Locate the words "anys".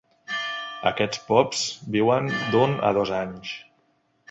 3.21-3.55